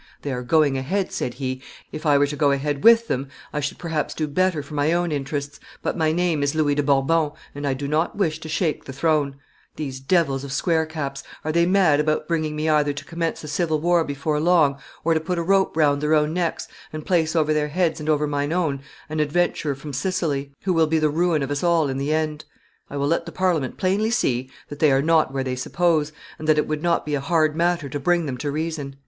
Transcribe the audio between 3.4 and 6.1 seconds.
I should perhaps do better for my own interests, but